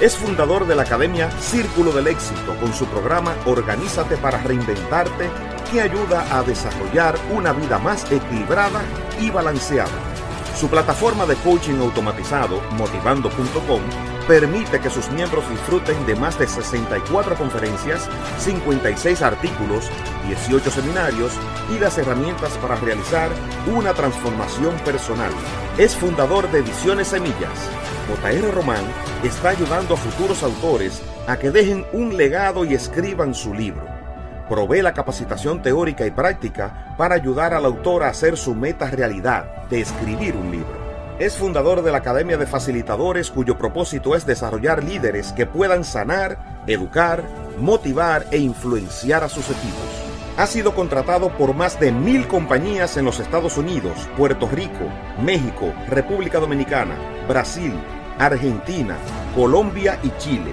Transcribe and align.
Es 0.00 0.16
fundador 0.16 0.68
de 0.68 0.76
la 0.76 0.82
Academia 0.82 1.28
Círculo 1.40 1.90
del 1.90 2.06
Éxito 2.06 2.54
con 2.60 2.72
su 2.72 2.86
programa 2.86 3.34
Organízate 3.46 4.16
para 4.16 4.38
Reinventarte 4.38 5.28
que 5.72 5.80
ayuda 5.80 6.38
a 6.38 6.44
desarrollar 6.44 7.18
una 7.32 7.52
vida 7.52 7.80
más 7.80 8.04
equilibrada 8.12 8.80
y 9.20 9.30
balanceada. 9.30 9.90
Su 10.56 10.68
plataforma 10.68 11.26
de 11.26 11.34
coaching 11.34 11.80
automatizado, 11.80 12.60
motivando.com, 12.76 13.80
permite 14.28 14.78
que 14.78 14.90
sus 14.90 15.10
miembros 15.10 15.48
disfruten 15.50 16.04
de 16.06 16.14
más 16.14 16.38
de 16.38 16.46
64 16.46 17.34
conferencias, 17.34 18.08
56 18.38 19.22
artículos, 19.22 19.90
18 20.26 20.70
seminarios 20.70 21.32
y 21.74 21.78
las 21.78 21.96
herramientas 21.96 22.52
para 22.58 22.76
realizar 22.76 23.30
una 23.74 23.94
transformación 23.94 24.76
personal. 24.84 25.32
Es 25.78 25.96
fundador 25.96 26.50
de 26.50 26.58
Ediciones 26.58 27.08
Semillas. 27.08 27.70
JR 28.06 28.54
Román 28.54 28.84
está 29.24 29.48
ayudando 29.48 29.94
a 29.94 29.96
futuros 29.96 30.42
autores 30.42 31.02
a 31.26 31.38
que 31.38 31.50
dejen 31.50 31.86
un 31.94 32.16
legado 32.16 32.66
y 32.66 32.74
escriban 32.74 33.34
su 33.34 33.54
libro 33.54 33.98
provee 34.48 34.80
la 34.80 34.94
capacitación 34.94 35.60
teórica 35.60 36.06
y 36.06 36.10
práctica 36.10 36.94
para 36.96 37.14
ayudar 37.14 37.52
al 37.52 37.66
autor 37.66 38.02
a 38.02 38.08
hacer 38.08 38.38
su 38.38 38.54
meta 38.54 38.90
realidad 38.90 39.68
de 39.68 39.82
escribir 39.82 40.34
un 40.34 40.50
libro. 40.50 40.77
Es 41.18 41.36
fundador 41.36 41.82
de 41.82 41.90
la 41.90 41.98
Academia 41.98 42.38
de 42.38 42.46
Facilitadores 42.46 43.32
cuyo 43.32 43.58
propósito 43.58 44.14
es 44.14 44.24
desarrollar 44.24 44.84
líderes 44.84 45.32
que 45.32 45.46
puedan 45.46 45.82
sanar, 45.82 46.62
educar, 46.68 47.24
motivar 47.58 48.26
e 48.30 48.38
influenciar 48.38 49.24
a 49.24 49.28
sus 49.28 49.50
equipos. 49.50 50.04
Ha 50.36 50.46
sido 50.46 50.76
contratado 50.76 51.30
por 51.30 51.54
más 51.54 51.80
de 51.80 51.90
mil 51.90 52.28
compañías 52.28 52.96
en 52.96 53.04
los 53.04 53.18
Estados 53.18 53.58
Unidos, 53.58 54.08
Puerto 54.16 54.48
Rico, 54.48 54.84
México, 55.20 55.74
República 55.88 56.38
Dominicana, 56.38 56.94
Brasil, 57.26 57.74
Argentina, 58.20 58.96
Colombia 59.34 59.98
y 60.04 60.12
Chile 60.18 60.52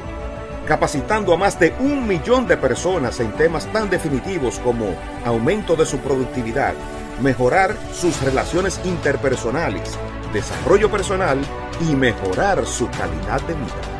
capacitando 0.66 1.31
a 1.31 1.38
más 1.38 1.59
de 1.59 1.75
un 1.79 2.07
millón 2.07 2.47
de 2.47 2.57
personas 2.57 3.19
en 3.19 3.31
temas 3.34 3.72
tan 3.72 3.90
definitivos 3.90 4.59
como 4.59 4.95
aumento 5.23 5.75
de 5.75 5.85
su 5.85 6.00
productividad, 6.00 6.73
mejorar 7.22 7.76
sus 7.94 8.22
relaciones 8.22 8.80
interpersonales, 8.84 9.98
desarrollo 10.34 10.90
personal 10.90 11.40
y 11.81 11.96
mejorar 11.96 12.66
su 12.66 12.90
calidad 12.90 13.42
de 13.42 13.53
vida. 13.53 13.96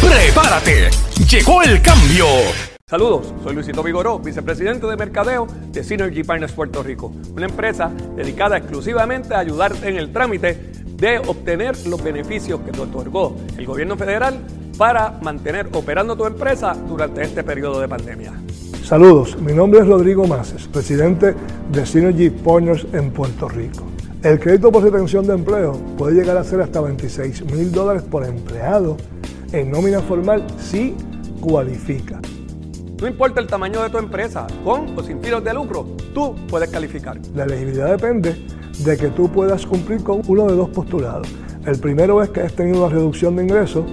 ¡Prepárate! 0.00 0.90
¡Llegó 1.28 1.62
el 1.62 1.82
cambio! 1.82 2.26
Saludos, 2.88 3.34
soy 3.42 3.54
Luisito 3.54 3.82
Vigoró, 3.82 4.20
vicepresidente 4.20 4.86
de 4.86 4.96
Mercadeo 4.96 5.48
de 5.72 5.82
Synergy 5.82 6.22
Partners 6.22 6.52
Puerto 6.52 6.84
Rico, 6.84 7.12
una 7.34 7.46
empresa 7.46 7.90
dedicada 8.14 8.58
exclusivamente 8.58 9.34
a 9.34 9.40
ayudarte 9.40 9.88
en 9.88 9.96
el 9.96 10.12
trámite 10.12 10.54
de 10.84 11.18
obtener 11.18 11.76
los 11.86 12.02
beneficios 12.02 12.60
que 12.60 12.70
te 12.70 12.80
otorgó 12.80 13.36
el 13.58 13.66
gobierno 13.66 13.96
federal 13.96 14.38
para 14.78 15.10
mantener 15.20 15.68
operando 15.72 16.16
tu 16.16 16.26
empresa 16.26 16.74
durante 16.74 17.22
este 17.22 17.42
periodo 17.42 17.80
de 17.80 17.88
pandemia. 17.88 18.32
Saludos, 18.86 19.36
mi 19.40 19.52
nombre 19.52 19.80
es 19.80 19.88
Rodrigo 19.88 20.28
Maces, 20.28 20.68
presidente 20.68 21.34
de 21.72 21.84
Synergy 21.84 22.30
Partners 22.30 22.86
en 22.92 23.10
Puerto 23.10 23.48
Rico. 23.48 23.82
El 24.22 24.38
crédito 24.38 24.70
por 24.70 24.84
retención 24.84 25.26
de 25.26 25.34
empleo 25.34 25.72
puede 25.98 26.14
llegar 26.14 26.36
a 26.36 26.44
ser 26.44 26.60
hasta 26.60 26.80
26 26.80 27.46
mil 27.46 27.72
dólares 27.72 28.04
por 28.04 28.24
empleado 28.24 28.96
en 29.50 29.72
nómina 29.72 29.98
formal 30.02 30.46
si 30.60 30.94
cualifica. 31.40 32.20
No 33.00 33.08
importa 33.08 33.40
el 33.40 33.48
tamaño 33.48 33.82
de 33.82 33.90
tu 33.90 33.98
empresa, 33.98 34.46
con 34.62 34.96
o 34.96 35.02
sin 35.02 35.20
fines 35.20 35.42
de 35.42 35.52
lucro, 35.52 35.84
tú 36.14 36.36
puedes 36.48 36.70
calificar. 36.70 37.18
La 37.34 37.42
elegibilidad 37.42 37.90
depende 37.90 38.36
de 38.84 38.96
que 38.96 39.08
tú 39.08 39.28
puedas 39.28 39.66
cumplir 39.66 40.04
con 40.04 40.22
uno 40.28 40.46
de 40.46 40.54
dos 40.54 40.70
postulados. 40.70 41.26
El 41.66 41.80
primero 41.80 42.22
es 42.22 42.30
que 42.30 42.42
has 42.42 42.52
tenido 42.52 42.84
una 42.84 42.94
reducción 42.94 43.34
de 43.34 43.42
ingresos 43.42 43.84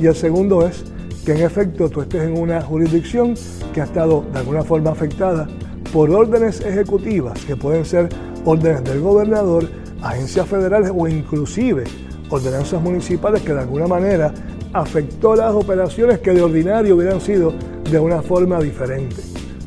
y 0.00 0.06
el 0.06 0.14
segundo 0.14 0.66
es 0.66 0.86
que 1.28 1.34
en 1.34 1.42
efecto 1.42 1.90
tú 1.90 2.00
estés 2.00 2.22
en 2.22 2.38
una 2.38 2.62
jurisdicción 2.62 3.34
que 3.74 3.82
ha 3.82 3.84
estado 3.84 4.24
de 4.32 4.38
alguna 4.38 4.62
forma 4.62 4.92
afectada 4.92 5.46
por 5.92 6.10
órdenes 6.10 6.62
ejecutivas, 6.62 7.44
que 7.44 7.54
pueden 7.54 7.84
ser 7.84 8.08
órdenes 8.46 8.82
del 8.82 9.02
gobernador, 9.02 9.68
agencias 10.00 10.48
federales 10.48 10.90
o 10.96 11.06
inclusive 11.06 11.84
ordenanzas 12.30 12.80
municipales 12.80 13.42
que 13.42 13.52
de 13.52 13.60
alguna 13.60 13.86
manera 13.86 14.32
afectó 14.72 15.36
las 15.36 15.52
operaciones 15.54 16.20
que 16.20 16.32
de 16.32 16.40
ordinario 16.40 16.96
hubieran 16.96 17.20
sido 17.20 17.52
de 17.90 17.98
una 17.98 18.22
forma 18.22 18.58
diferente. 18.60 19.16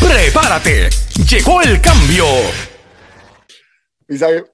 ¡Prepárate! 0.01 0.91
¡Llegó 1.29 1.61
el 1.63 1.81
cambio! 1.81 2.25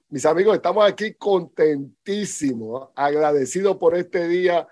Mis, 0.09 0.25
amigos, 0.25 0.55
estamos 0.55 0.89
aquí 0.89 1.13
contentísimos, 1.13 2.89
agradecidos 2.95 3.77
por 3.77 3.95
este 3.95 4.27
día 4.27 4.67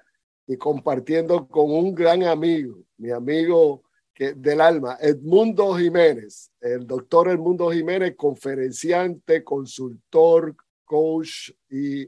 y 0.47 0.57
compartiendo 0.57 1.47
con 1.47 1.69
un 1.71 1.93
gran 1.93 2.23
amigo, 2.23 2.79
mi 2.97 3.11
amigo 3.11 3.83
que, 4.21 4.33
del 4.35 4.61
alma, 4.61 4.99
Edmundo 5.01 5.73
Jiménez, 5.75 6.51
el 6.59 6.85
doctor 6.85 7.29
Edmundo 7.29 7.71
Jiménez, 7.71 8.13
conferenciante, 8.15 9.43
consultor, 9.43 10.55
coach 10.85 11.49
y 11.71 12.03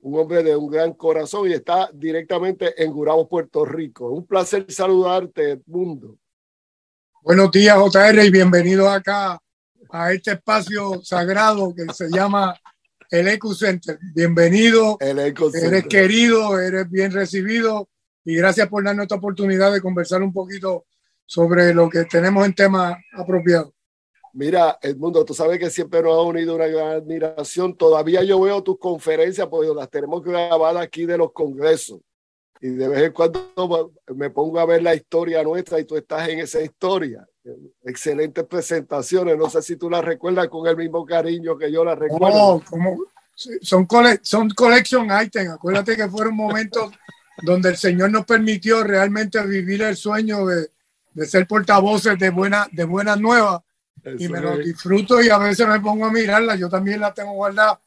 un 0.00 0.18
hombre 0.18 0.42
de 0.42 0.56
un 0.56 0.70
gran 0.70 0.94
corazón 0.94 1.46
y 1.46 1.52
está 1.52 1.90
directamente 1.92 2.82
en 2.82 2.90
Gurabo, 2.90 3.28
Puerto 3.28 3.66
Rico. 3.66 4.10
Un 4.10 4.26
placer 4.26 4.64
saludarte, 4.70 5.50
Edmundo. 5.50 6.16
Buenos 7.20 7.50
días, 7.50 7.76
JR, 7.76 8.24
y 8.24 8.30
bienvenido 8.30 8.88
acá 8.88 9.38
a 9.90 10.12
este 10.14 10.32
espacio 10.32 11.02
sagrado 11.04 11.74
que 11.74 11.92
se 11.92 12.08
llama 12.08 12.58
el 13.10 13.28
Eco 13.28 13.52
Center. 13.52 13.98
Bienvenido, 14.14 14.96
eres 15.00 15.86
querido, 15.86 16.58
eres 16.58 16.88
bien 16.88 17.12
recibido 17.12 17.90
y 18.24 18.36
gracias 18.36 18.68
por 18.68 18.82
darnos 18.82 19.02
esta 19.02 19.16
oportunidad 19.16 19.70
de 19.70 19.82
conversar 19.82 20.22
un 20.22 20.32
poquito 20.32 20.86
sobre 21.28 21.74
lo 21.74 21.90
que 21.90 22.04
tenemos 22.06 22.44
en 22.46 22.54
tema 22.54 22.98
apropiado. 23.12 23.74
Mira, 24.32 24.78
Edmundo, 24.80 25.24
tú 25.26 25.34
sabes 25.34 25.58
que 25.58 25.68
siempre 25.68 26.02
nos 26.02 26.14
ha 26.14 26.22
unido 26.22 26.54
una 26.54 26.66
gran 26.66 26.88
admiración. 26.88 27.76
Todavía 27.76 28.22
yo 28.22 28.40
veo 28.40 28.62
tus 28.62 28.78
conferencias, 28.78 29.46
porque 29.46 29.74
las 29.74 29.90
tenemos 29.90 30.22
grabadas 30.22 30.82
aquí 30.82 31.04
de 31.04 31.18
los 31.18 31.32
congresos. 31.32 32.00
Y 32.60 32.68
de 32.68 32.88
vez 32.88 33.02
en 33.02 33.12
cuando 33.12 33.92
me 34.14 34.30
pongo 34.30 34.58
a 34.58 34.64
ver 34.64 34.82
la 34.82 34.94
historia 34.94 35.42
nuestra 35.42 35.78
y 35.78 35.84
tú 35.84 35.96
estás 35.96 36.28
en 36.28 36.40
esa 36.40 36.62
historia. 36.62 37.26
Excelentes 37.84 38.44
presentaciones. 38.44 39.36
No 39.36 39.50
sé 39.50 39.60
si 39.60 39.76
tú 39.76 39.90
las 39.90 40.04
recuerdas 40.04 40.48
con 40.48 40.66
el 40.66 40.76
mismo 40.76 41.04
cariño 41.04 41.58
que 41.58 41.70
yo 41.70 41.84
las 41.84 41.98
recuerdo. 41.98 42.54
No, 42.56 42.64
como 42.68 42.96
son, 43.34 43.84
cole, 43.84 44.18
son 44.22 44.48
collection 44.50 45.08
items. 45.22 45.50
Acuérdate 45.50 45.94
que 45.94 46.08
fueron 46.08 46.34
momentos 46.34 46.90
donde 47.42 47.68
el 47.68 47.76
Señor 47.76 48.10
nos 48.10 48.24
permitió 48.24 48.82
realmente 48.82 49.44
vivir 49.46 49.82
el 49.82 49.96
sueño 49.96 50.46
de, 50.46 50.70
de 51.18 51.26
ser 51.26 51.48
portavoces 51.48 52.16
de, 52.16 52.30
buena, 52.30 52.68
de 52.70 52.84
buenas 52.84 53.18
nuevas 53.18 53.60
y 54.18 54.28
me 54.28 54.40
lo 54.40 54.56
disfruto 54.56 55.20
y 55.20 55.28
a 55.28 55.38
veces 55.38 55.66
me 55.66 55.80
pongo 55.80 56.06
a 56.06 56.12
mirarla. 56.12 56.54
Yo 56.54 56.68
también 56.68 57.00
la 57.00 57.12
tengo 57.12 57.32
guardada 57.32 57.80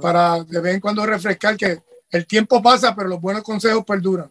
para 0.00 0.44
de 0.44 0.60
vez 0.60 0.74
en 0.74 0.80
cuando 0.80 1.04
refrescar 1.04 1.56
que 1.56 1.82
el 2.10 2.26
tiempo 2.26 2.62
pasa, 2.62 2.94
pero 2.94 3.08
los 3.08 3.20
buenos 3.20 3.42
consejos 3.42 3.84
perduran. 3.84 4.30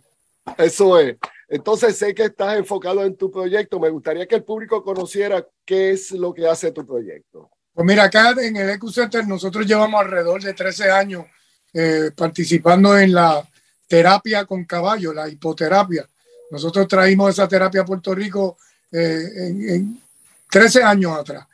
Eso 0.58 0.98
es. 1.00 1.18
Entonces 1.50 1.98
sé 1.98 2.16
que 2.16 2.24
estás 2.24 2.58
enfocado 2.58 3.04
en 3.04 3.18
tu 3.18 3.30
proyecto. 3.30 3.78
Me 3.78 3.90
gustaría 3.90 4.26
que 4.26 4.36
el 4.36 4.44
público 4.44 4.84
conociera 4.84 5.46
qué 5.66 5.92
es 5.92 6.12
lo 6.12 6.34
que 6.34 6.48
hace 6.48 6.72
tu 6.72 6.86
proyecto. 6.86 7.50
Pues 7.74 7.86
mira, 7.86 8.06
acá 8.06 8.34
en 8.42 8.56
el 8.56 8.70
Ecu 8.70 8.90
Center 8.90 9.28
nosotros 9.28 9.66
llevamos 9.66 10.00
alrededor 10.00 10.42
de 10.42 10.54
13 10.54 10.92
años 10.92 11.26
eh, 11.74 12.12
participando 12.16 12.98
en 12.98 13.14
la 13.14 13.46
terapia 13.86 14.46
con 14.46 14.64
caballo, 14.64 15.12
la 15.14 15.28
hipoterapia. 15.28 16.08
Nosotros 16.52 16.88
traímos 16.88 17.32
esa 17.32 17.48
terapia 17.48 17.82
a 17.82 17.86
Puerto 17.86 18.14
Rico 18.14 18.58
eh, 18.92 19.30
en, 19.38 20.02
13 20.50 20.84
años 20.84 21.18
atrás. 21.18 21.46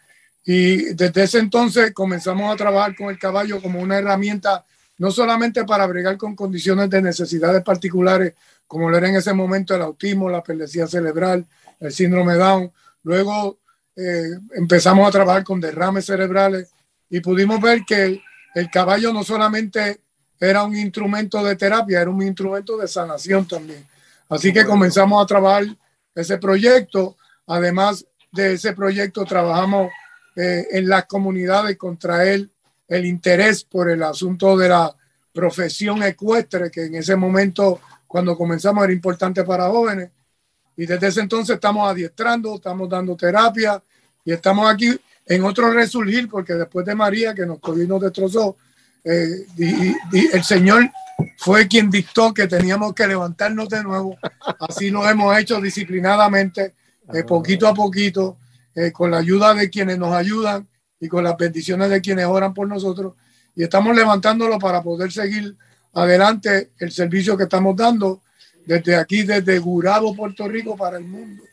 Y 0.46 0.94
desde 0.94 1.24
ese 1.24 1.40
entonces 1.40 1.92
comenzamos 1.94 2.54
a 2.54 2.56
trabajar 2.56 2.96
con 2.96 3.10
el 3.10 3.20
caballo 3.20 3.62
como 3.62 3.82
una 3.82 3.98
herramienta 3.98 4.64
no 4.98 5.12
solamente 5.12 5.66
para 5.66 5.86
bregar 5.88 6.16
con 6.18 6.36
condiciones 6.36 6.90
de 6.90 7.02
necesidades 7.02 7.62
particulares, 7.64 8.34
como 8.66 8.90
lo 8.90 8.98
era 8.98 9.10
en 9.10 9.16
ese 9.16 9.34
momento 9.34 9.76
el 9.76 9.82
autismo, 9.82 10.30
la 10.30 10.42
perlesía 10.42 10.88
cerebral, 10.88 11.46
el 11.80 11.92
síndrome 11.92 12.36
Down. 12.36 12.72
Luego 13.04 13.60
eh, 13.96 14.30
empezamos 14.54 15.08
a 15.08 15.12
trabajar 15.12 15.44
con 15.44 15.60
derrames 15.60 16.06
cerebrales 16.06 16.70
y 17.10 17.20
pudimos 17.20 17.60
ver 17.60 17.84
que 17.86 18.22
el 18.56 18.70
caballo 18.72 19.12
no 19.12 19.24
solamente 19.24 20.00
era 20.40 20.64
un 20.64 20.76
instrumento 20.76 21.44
de 21.44 21.56
terapia, 21.56 22.02
era 22.02 22.10
un 22.10 22.22
instrumento 22.22 22.78
de 22.78 22.88
sanación 22.88 23.48
también. 23.48 23.86
Así 24.30 24.52
que 24.52 24.66
comenzamos 24.66 25.24
a 25.24 25.28
trabajar 25.28 25.66
ese 26.14 26.38
proyecto. 26.38 27.18
Además, 27.48 28.06
de 28.32 28.54
ese 28.54 28.74
proyecto 28.74 29.24
trabajamos 29.26 29.92
eh, 30.36 30.68
en 30.72 30.90
las 30.90 31.06
comunidades 31.06 31.78
contra 31.78 32.26
él 32.26 32.52
el 32.88 33.06
interés 33.06 33.64
por 33.64 33.90
el 33.90 34.04
asunto 34.04 34.58
de 34.58 34.70
la 34.70 34.96
profesión 35.34 36.04
ecuestre, 36.04 36.70
que 36.72 36.86
en 36.86 36.96
ese 36.96 37.16
momento, 37.16 37.80
cuando 38.08 38.38
comenzamos, 38.38 38.84
era 38.84 38.94
importante 38.94 39.44
para 39.44 39.68
jóvenes. 39.68 40.12
Y 40.78 40.86
desde 40.86 41.08
ese 41.08 41.22
entonces 41.22 41.56
estamos 41.56 41.90
adiestrando, 41.90 42.56
estamos 42.56 42.90
dando 42.90 43.16
terapia 43.16 43.82
y 44.24 44.32
estamos 44.32 44.70
aquí 44.72 45.00
en 45.26 45.44
otro 45.44 45.72
resurgir, 45.72 46.30
porque 46.30 46.54
después 46.54 46.86
de 46.86 46.96
María, 46.96 47.34
que 47.34 47.46
nos 47.46 47.60
cogió 47.60 47.84
y 47.84 47.88
nos 47.88 48.02
destrozó, 48.02 48.58
eh, 49.06 49.46
y, 49.58 50.36
el 50.36 50.44
Señor 50.44 50.90
fue 51.38 51.68
quien 51.68 51.92
dictó 51.92 52.34
que 52.34 52.48
teníamos 52.48 52.94
que 52.94 53.06
levantarnos 53.08 53.70
de 53.70 53.84
nuevo. 53.84 54.18
Así 54.60 54.90
lo 54.90 55.08
hemos 55.08 55.38
hecho 55.38 55.62
disciplinadamente 55.62 56.74
eh, 57.14 57.24
poquito 57.24 57.68
a 57.68 57.74
poquito, 57.74 58.38
eh, 58.74 58.92
con 58.92 59.12
la 59.12 59.18
ayuda 59.18 59.54
de 59.54 59.70
quienes 59.70 60.00
nos 60.00 60.14
ayudan 60.14 60.68
y 61.00 61.08
con 61.08 61.24
las 61.24 61.38
bendiciones 61.38 61.90
de 61.90 62.02
quienes 62.02 62.26
oran 62.26 62.54
por 62.54 62.68
nosotros. 62.68 63.14
Y 63.56 63.64
estamos 63.64 63.96
levantándolo 63.96 64.58
para 64.58 64.82
poder 64.82 65.12
seguir 65.12 65.56
adelante 65.94 66.72
el 66.80 66.92
servicio 66.92 67.38
que 67.38 67.44
estamos 67.44 67.76
dando 67.76 68.22
desde 68.66 68.96
aquí, 68.96 69.22
desde 69.22 69.60
Gurabo, 69.60 70.16
Puerto 70.16 70.48
Rico, 70.48 70.76
para 70.76 70.98
el 70.98 71.06
mundo. 71.06 71.44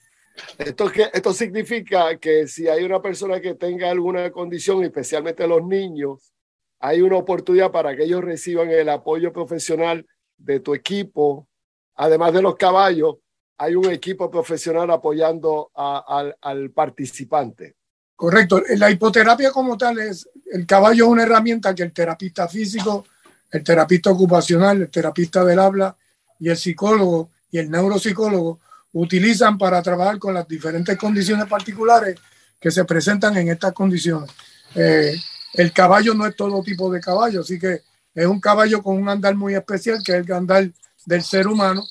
Esto, 0.57 0.91
que, 0.91 1.11
esto 1.13 1.35
significa 1.35 2.17
que 2.17 2.49
si 2.49 2.67
hay 2.67 2.83
una 2.83 3.01
persona 3.01 3.41
que 3.41 3.55
tenga 3.55 3.91
alguna 3.91 4.31
condición, 4.31 4.83
especialmente 4.83 5.47
los 5.47 5.63
niños, 5.63 6.33
hay 6.83 7.01
una 7.01 7.17
oportunidad 7.17 7.71
para 7.71 7.97
que 7.97 8.03
ellos 8.03 8.25
reciban 8.25 8.69
el 8.69 8.89
apoyo 8.89 9.33
profesional 9.33 10.05
de 10.37 10.59
tu 10.59 10.75
equipo, 10.75 11.47
además 11.95 12.33
de 12.33 12.43
los 12.43 12.57
caballos, 12.57 13.19
hay 13.57 13.77
un 13.77 13.89
equipo 13.89 14.29
profesional 14.29 14.91
apoyando 14.91 15.71
al, 15.77 16.71
participante. 16.73 17.77
Correcto. 18.17 18.61
La 18.77 18.91
hipoterapia 18.91 19.53
como 19.53 19.79
tal 19.79 20.01
es, 20.01 20.29
el 20.53 20.67
caballo 20.67 21.05
es 21.05 21.11
una 21.11 21.23
herramienta 21.23 21.73
que 21.73 21.85
el 21.85 21.93
terapista 21.93 22.49
físico, 22.49 23.07
el 23.49 23.63
terapista 23.63 24.11
ocupacional, 24.11 24.83
el 24.83 24.91
terapista 24.91 25.45
del 25.45 25.61
habla 25.61 25.97
y 26.41 26.49
el 26.49 26.57
psicólogo 26.57 27.31
y 27.53 27.59
el 27.59 27.71
neuropsicólogo 27.71 28.59
utilizan 28.95 29.57
para 29.57 29.81
trabajar 29.83 30.19
con 30.19 30.35
las 30.35 30.49
diferentes 30.49 30.99
condiciones 30.99 31.47
particulares 31.47 32.19
que 32.59 32.73
se 32.73 32.85
presentan 32.85 33.37
en 33.37 33.51
estas 33.51 33.73
condiciones. 33.73 34.31
Eh, 34.75 35.15
el 35.55 35.73
caballo 35.73 36.15
no 36.15 36.27
es 36.27 36.35
todo 36.37 36.63
tipo 36.63 36.91
de 36.91 37.01
caballo, 37.01 37.41
así 37.41 37.59
que 37.59 37.83
es 38.15 38.27
un 38.27 38.41
caballo 38.41 38.83
con 38.83 38.97
un 38.97 39.09
andar 39.09 39.35
muy 39.35 39.55
especial, 39.55 40.03
que 40.05 40.13
es 40.13 40.27
el 40.27 40.33
andar 40.33 40.71
del 41.07 41.23
ser 41.23 41.47
humano, 41.47 41.85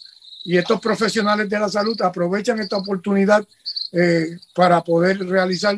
y 0.44 0.58
estos 0.58 0.80
profesionales 0.80 1.50
de 1.50 1.60
la 1.60 1.70
salud 1.70 2.00
aprovechan 2.02 2.60
esta 2.60 2.78
oportunidad 2.78 3.46
eh, 3.92 4.38
para 4.56 4.84
poder 4.84 5.20
realizar 5.28 5.78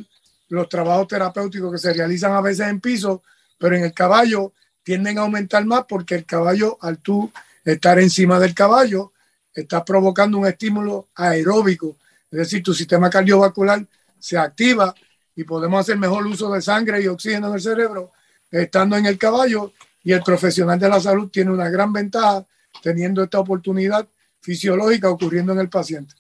los 0.50 0.70
trabajos 0.70 1.08
terapéuticos 1.08 1.72
que 1.72 1.78
se 1.78 1.94
realizan 1.94 2.34
a 2.34 2.42
veces 2.42 2.68
en 2.68 2.80
piso, 2.80 3.24
pero 3.58 3.76
en 3.76 3.84
el 3.84 3.94
caballo 3.94 4.54
tienden 4.84 5.18
a 5.18 5.22
aumentar 5.22 5.66
más 5.66 5.86
porque 5.88 6.16
el 6.16 6.26
caballo, 6.26 6.78
al 6.82 7.00
tú 7.00 7.32
estar 7.66 8.00
encima 8.00 8.40
del 8.40 8.54
caballo, 8.54 9.14
está 9.54 9.84
provocando 9.84 10.38
un 10.38 10.48
estímulo 10.48 11.10
aeróbico, 11.16 11.98
es 12.32 12.40
decir, 12.40 12.64
tu 12.64 12.74
sistema 12.74 13.10
cardiovascular 13.10 13.86
se 14.20 14.38
activa 14.38 14.94
y 15.36 15.44
podemos 15.44 15.80
hacer 15.80 15.98
mejor 15.98 16.26
uso 16.28 16.52
de 16.52 16.62
sangre 16.62 17.02
y 17.02 17.08
oxígeno 17.08 17.48
en 17.48 17.54
el 17.56 17.62
cerebro 17.62 18.12
estando 18.52 18.96
en 18.96 19.06
el 19.06 19.18
caballo 19.18 19.74
y 20.04 20.12
el 20.12 20.22
profesional 20.22 20.80
de 20.80 20.90
la 20.90 21.00
salud 21.00 21.30
tiene 21.30 21.52
una 21.52 21.70
gran 21.70 21.92
ventaja 21.92 22.46
teniendo 22.82 23.24
esta 23.24 23.40
oportunidad 23.40 24.08
fisiológica 24.42 25.10
ocurriendo 25.10 25.54
en 25.54 25.60
el 25.60 25.70
paciente. 25.70 26.14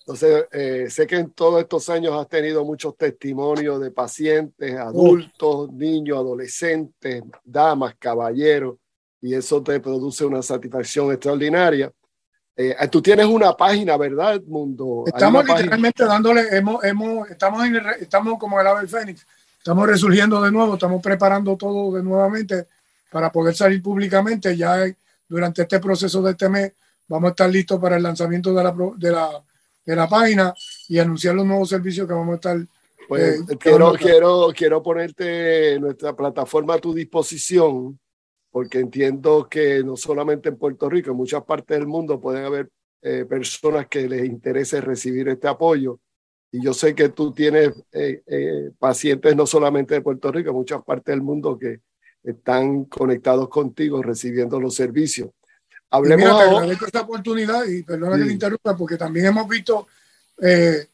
Entonces, 0.00 0.44
eh, 0.52 0.86
sé 0.88 1.06
que 1.06 1.16
en 1.16 1.30
todos 1.32 1.60
estos 1.60 1.88
años 1.88 2.14
has 2.14 2.28
tenido 2.28 2.64
muchos 2.64 2.96
testimonios 2.96 3.80
de 3.80 3.90
pacientes, 3.90 4.76
adultos, 4.76 5.72
niños, 5.72 6.18
adolescentes, 6.18 7.24
damas, 7.42 7.96
caballeros, 7.98 8.76
y 9.20 9.34
eso 9.34 9.60
te 9.62 9.80
produce 9.80 10.24
una 10.24 10.42
satisfacción 10.42 11.10
extraordinaria. 11.10 11.90
Eh, 12.58 12.74
tú 12.90 13.02
tienes 13.02 13.26
una 13.26 13.54
página, 13.54 13.98
¿verdad, 13.98 14.40
Mundo? 14.46 15.04
Estamos 15.06 15.44
literalmente 15.44 16.04
dándole, 16.06 16.48
hemos, 16.56 16.82
hemos, 16.84 17.28
estamos, 17.30 17.66
en 17.66 17.76
estamos 18.00 18.38
como 18.38 18.58
el 18.58 18.66
ave 18.66 18.86
fénix, 18.86 19.26
estamos 19.58 19.86
resurgiendo 19.86 20.40
de 20.40 20.50
nuevo, 20.50 20.74
estamos 20.74 21.02
preparando 21.02 21.54
todo 21.56 21.94
de 21.94 22.02
nuevamente 22.02 22.66
para 23.10 23.30
poder 23.30 23.54
salir 23.54 23.82
públicamente. 23.82 24.56
Ya 24.56 24.86
durante 25.28 25.62
este 25.62 25.80
proceso 25.80 26.22
de 26.22 26.30
este 26.30 26.48
mes 26.48 26.72
vamos 27.08 27.28
a 27.28 27.30
estar 27.32 27.50
listos 27.50 27.78
para 27.78 27.96
el 27.96 28.02
lanzamiento 28.02 28.54
de 28.54 28.64
la, 28.64 28.74
de 28.96 29.10
la, 29.10 29.42
de 29.84 29.96
la 29.96 30.08
página 30.08 30.54
y 30.88 30.98
anunciar 30.98 31.34
los 31.34 31.44
nuevos 31.44 31.68
servicios 31.68 32.06
que 32.08 32.14
vamos 32.14 32.32
a 32.32 32.36
estar. 32.36 32.58
Pues 33.06 33.40
eh, 33.50 33.56
quiero, 33.58 33.92
quiero, 33.92 34.48
quiero 34.56 34.82
ponerte 34.82 35.78
nuestra 35.78 36.16
plataforma 36.16 36.74
a 36.74 36.78
tu 36.78 36.94
disposición, 36.94 37.98
porque 38.56 38.78
entiendo 38.78 39.48
que 39.50 39.84
no 39.84 39.98
solamente 39.98 40.48
en 40.48 40.56
Puerto 40.56 40.88
Rico, 40.88 41.10
en 41.10 41.16
muchas 41.18 41.44
partes 41.44 41.76
del 41.76 41.86
mundo 41.86 42.18
pueden 42.18 42.42
haber 42.42 42.70
eh, 43.02 43.26
personas 43.28 43.86
que 43.86 44.08
les 44.08 44.24
interese 44.24 44.80
recibir 44.80 45.28
este 45.28 45.46
apoyo. 45.46 46.00
Y 46.50 46.64
yo 46.64 46.72
sé 46.72 46.94
que 46.94 47.10
tú 47.10 47.34
tienes 47.34 47.72
eh, 47.92 48.70
pacientes 48.78 49.36
no 49.36 49.46
solamente 49.46 49.92
de 49.92 50.00
Puerto 50.00 50.32
Rico, 50.32 50.48
en 50.48 50.56
muchas 50.56 50.82
partes 50.82 51.12
del 51.12 51.20
mundo 51.20 51.58
que 51.58 51.80
están 52.24 52.86
conectados 52.86 53.50
contigo 53.50 54.02
recibiendo 54.02 54.58
los 54.58 54.74
servicios. 54.74 55.28
Hablemos 55.90 56.24
mira, 56.24 56.38
te 56.38 56.44
agradezco 56.44 56.86
esta 56.86 57.02
oportunidad 57.02 57.62
y 57.66 57.82
perdona 57.82 58.16
que 58.16 58.24
te 58.24 58.32
interrumpa 58.32 58.74
porque 58.74 58.96
también 58.96 59.26
hemos 59.26 59.46
visto, 59.46 59.86
eh, 60.40 60.86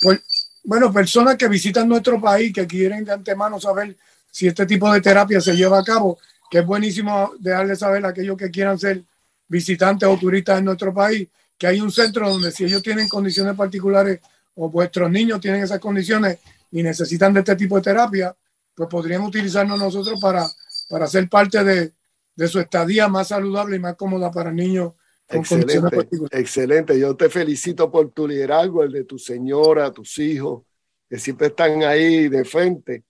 pues, 0.00 0.52
bueno, 0.62 0.92
personas 0.92 1.34
que 1.34 1.48
visitan 1.48 1.88
nuestro 1.88 2.20
país 2.20 2.52
que 2.52 2.64
quieren 2.64 3.04
de 3.04 3.10
antemano 3.10 3.58
saber 3.58 3.96
si 4.36 4.46
este 4.46 4.66
tipo 4.66 4.92
de 4.92 5.00
terapia 5.00 5.40
se 5.40 5.56
lleva 5.56 5.78
a 5.78 5.82
cabo, 5.82 6.18
que 6.50 6.58
es 6.58 6.66
buenísimo 6.66 7.32
dejarles 7.38 7.78
saber 7.78 8.04
a 8.04 8.08
aquellos 8.08 8.36
que 8.36 8.50
quieran 8.50 8.78
ser 8.78 9.02
visitantes 9.48 10.06
o 10.06 10.18
turistas 10.18 10.58
en 10.58 10.66
nuestro 10.66 10.92
país, 10.92 11.26
que 11.56 11.66
hay 11.66 11.80
un 11.80 11.90
centro 11.90 12.28
donde 12.28 12.50
si 12.52 12.64
ellos 12.64 12.82
tienen 12.82 13.08
condiciones 13.08 13.56
particulares 13.56 14.20
o 14.54 14.68
vuestros 14.68 15.10
niños 15.10 15.40
tienen 15.40 15.62
esas 15.62 15.80
condiciones 15.80 16.38
y 16.70 16.82
necesitan 16.82 17.32
de 17.32 17.40
este 17.40 17.56
tipo 17.56 17.76
de 17.76 17.82
terapia, 17.84 18.36
pues 18.74 18.90
podrían 18.90 19.22
utilizarnos 19.22 19.78
nosotros 19.78 20.20
para, 20.20 20.46
para 20.90 21.06
ser 21.06 21.30
parte 21.30 21.64
de, 21.64 21.92
de 22.34 22.48
su 22.48 22.60
estadía 22.60 23.08
más 23.08 23.28
saludable 23.28 23.76
y 23.76 23.78
más 23.78 23.96
cómoda 23.96 24.30
para 24.30 24.52
niños 24.52 24.92
con 25.26 25.38
excelente, 25.38 26.08
excelente. 26.32 27.00
Yo 27.00 27.16
te 27.16 27.30
felicito 27.30 27.90
por 27.90 28.10
tu 28.10 28.28
liderazgo, 28.28 28.82
el 28.82 28.92
de 28.92 29.04
tu 29.04 29.18
señora, 29.18 29.90
tus 29.92 30.18
hijos, 30.18 30.64
que 31.08 31.18
siempre 31.18 31.46
están 31.46 31.82
ahí 31.84 32.28
de 32.28 32.44
frente. 32.44 33.05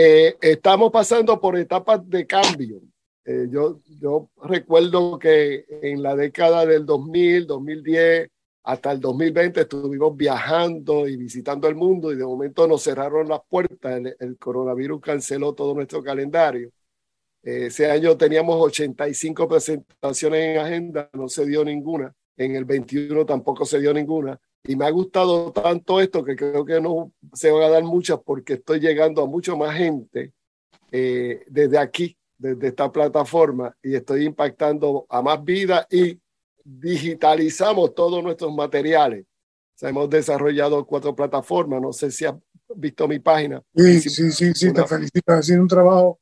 Eh, 0.00 0.36
estamos 0.40 0.92
pasando 0.92 1.40
por 1.40 1.58
etapas 1.58 2.08
de 2.08 2.24
cambio. 2.24 2.80
Eh, 3.24 3.48
yo, 3.50 3.80
yo 4.00 4.30
recuerdo 4.44 5.18
que 5.18 5.64
en 5.82 6.04
la 6.04 6.14
década 6.14 6.64
del 6.64 6.86
2000, 6.86 7.48
2010, 7.48 8.28
hasta 8.62 8.92
el 8.92 9.00
2020 9.00 9.62
estuvimos 9.62 10.16
viajando 10.16 11.08
y 11.08 11.16
visitando 11.16 11.66
el 11.66 11.74
mundo 11.74 12.12
y 12.12 12.16
de 12.16 12.24
momento 12.24 12.68
nos 12.68 12.84
cerraron 12.84 13.26
las 13.26 13.40
puertas. 13.48 14.00
El, 14.20 14.38
coronavirus 14.38 15.00
canceló 15.00 15.52
todo 15.52 15.74
nuestro 15.74 16.00
calendario. 16.00 16.70
Eh, 17.42 17.66
ese 17.66 17.90
año 17.90 18.16
teníamos 18.16 18.54
85 18.54 19.48
presentaciones 19.48 20.44
en 20.44 20.58
agenda, 20.58 21.10
no 21.12 21.28
se 21.28 21.44
dio 21.44 21.64
ninguna. 21.64 22.14
En 22.36 22.54
el 22.54 22.64
21 22.64 23.26
tampoco 23.26 23.64
se 23.64 23.80
dio 23.80 23.92
ninguna. 23.92 24.38
Y 24.64 24.76
me 24.76 24.86
ha 24.86 24.90
gustado 24.90 25.52
tanto 25.52 26.00
esto 26.00 26.24
que 26.24 26.36
creo 26.36 26.64
que 26.64 26.80
no 26.80 27.12
se 27.32 27.50
van 27.50 27.62
a 27.62 27.68
dar 27.68 27.84
muchas 27.84 28.18
porque 28.24 28.54
estoy 28.54 28.80
llegando 28.80 29.22
a 29.22 29.26
mucho 29.26 29.56
más 29.56 29.76
gente 29.76 30.32
eh, 30.90 31.44
desde 31.48 31.78
aquí 31.78 32.18
desde 32.38 32.68
esta 32.68 32.90
plataforma 32.90 33.76
y 33.82 33.96
estoy 33.96 34.24
impactando 34.24 35.06
a 35.08 35.20
más 35.20 35.42
vida 35.44 35.86
y 35.90 36.18
digitalizamos 36.64 37.94
todos 37.94 38.22
nuestros 38.22 38.54
materiales. 38.54 39.26
hemos 39.80 40.08
desarrollado 40.08 40.86
cuatro 40.86 41.14
plataformas. 41.14 41.82
No 41.82 41.92
sé 41.92 42.10
si 42.10 42.24
has 42.24 42.34
visto 42.76 43.08
mi 43.08 43.18
página. 43.18 43.62
Sí, 43.74 44.00
sí, 44.00 44.30
sí, 44.30 44.54
sí, 44.54 44.72
te 44.72 44.86
felicito. 44.86 45.32
Ha 45.32 45.42
sido 45.42 45.62
un 45.62 45.68
trabajo 45.68 46.20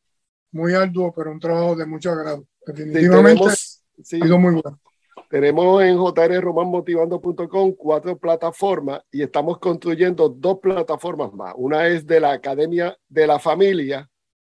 muy 0.53 0.73
arduo, 0.75 1.13
pero 1.15 1.31
un 1.31 1.41
trabajo 1.41 1.77
de 1.77 1.87
mucho 1.87 2.11
agrado. 2.11 2.47
Definitivamente 2.67 3.45
ha 3.45 3.55
sido 4.03 4.39
muy 4.39 4.55
bueno. 4.55 4.81
Tenemos 5.29 5.83
en 5.83 5.99
jrromanmotivando.com 5.99 7.73
cuatro 7.73 8.17
plataformas 8.17 9.03
y 9.11 9.23
estamos 9.23 9.59
construyendo 9.59 10.29
dos 10.29 10.61
plataformas 10.61 11.33
más. 11.33 11.53
Una 11.57 11.89
es 11.89 12.07
de 12.07 12.21
la 12.21 12.33
Academia 12.33 12.97
de 13.09 13.27
la 13.27 13.41
Familia, 13.41 14.09